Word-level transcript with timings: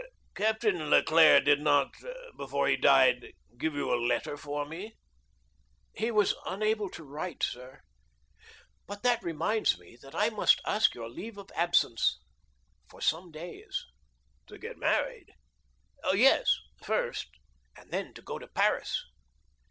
"Captain 0.33 0.89
Leclere 0.89 1.39
did 1.39 1.61
not, 1.61 1.91
before 2.35 2.67
he 2.67 2.75
died, 2.75 3.33
give 3.59 3.75
you 3.75 3.93
a 3.93 4.01
letter 4.03 4.35
for 4.35 4.65
me?" 4.65 4.97
"He 5.93 6.09
was 6.09 6.33
unable 6.43 6.89
to 6.89 7.03
write, 7.03 7.43
sir. 7.43 7.81
But 8.87 9.03
that 9.03 9.21
reminds 9.23 9.77
me 9.77 9.95
that 10.01 10.15
I 10.15 10.31
must 10.31 10.59
ask 10.65 10.95
your 10.95 11.07
leave 11.07 11.37
of 11.37 11.51
absence 11.53 12.19
for 12.89 12.99
some 12.99 13.29
days." 13.29 13.85
"To 14.47 14.57
get 14.57 14.79
married?" 14.79 15.35
"Yes, 16.11 16.51
first, 16.83 17.27
and 17.77 17.91
then 17.91 18.15
to 18.15 18.23
go 18.23 18.39
to 18.39 18.47
Paris." 18.47 19.03